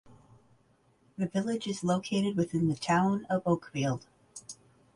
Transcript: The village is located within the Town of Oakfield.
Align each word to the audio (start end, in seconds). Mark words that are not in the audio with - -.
The 1.15 1.27
village 1.27 1.67
is 1.67 1.83
located 1.83 2.35
within 2.35 2.69
the 2.69 2.75
Town 2.75 3.25
of 3.25 3.43
Oakfield. 3.45 4.07